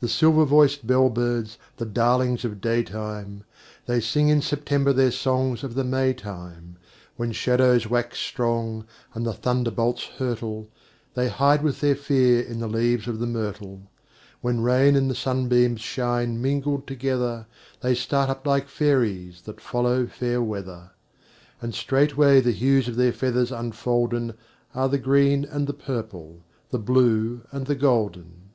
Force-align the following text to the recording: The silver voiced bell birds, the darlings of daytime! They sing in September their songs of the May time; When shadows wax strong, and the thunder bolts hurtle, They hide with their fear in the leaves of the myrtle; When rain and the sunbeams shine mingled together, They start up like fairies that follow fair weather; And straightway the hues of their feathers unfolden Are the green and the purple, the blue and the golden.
The 0.00 0.08
silver 0.10 0.44
voiced 0.44 0.86
bell 0.86 1.08
birds, 1.08 1.56
the 1.78 1.86
darlings 1.86 2.44
of 2.44 2.60
daytime! 2.60 3.44
They 3.86 3.98
sing 3.98 4.28
in 4.28 4.42
September 4.42 4.92
their 4.92 5.10
songs 5.10 5.64
of 5.64 5.72
the 5.74 5.82
May 5.82 6.12
time; 6.12 6.76
When 7.16 7.32
shadows 7.32 7.86
wax 7.88 8.18
strong, 8.18 8.84
and 9.14 9.24
the 9.24 9.32
thunder 9.32 9.70
bolts 9.70 10.04
hurtle, 10.18 10.68
They 11.14 11.30
hide 11.30 11.62
with 11.62 11.80
their 11.80 11.96
fear 11.96 12.42
in 12.42 12.58
the 12.58 12.68
leaves 12.68 13.08
of 13.08 13.18
the 13.18 13.26
myrtle; 13.26 13.90
When 14.42 14.60
rain 14.60 14.94
and 14.94 15.10
the 15.10 15.14
sunbeams 15.14 15.80
shine 15.80 16.42
mingled 16.42 16.86
together, 16.86 17.46
They 17.80 17.94
start 17.94 18.28
up 18.28 18.46
like 18.46 18.68
fairies 18.68 19.40
that 19.46 19.58
follow 19.58 20.06
fair 20.06 20.42
weather; 20.42 20.90
And 21.62 21.74
straightway 21.74 22.42
the 22.42 22.52
hues 22.52 22.88
of 22.88 22.96
their 22.96 23.14
feathers 23.14 23.50
unfolden 23.52 24.34
Are 24.74 24.90
the 24.90 24.98
green 24.98 25.46
and 25.46 25.66
the 25.66 25.72
purple, 25.72 26.44
the 26.68 26.78
blue 26.78 27.40
and 27.50 27.64
the 27.64 27.74
golden. 27.74 28.50